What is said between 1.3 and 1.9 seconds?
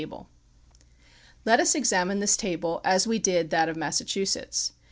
Let us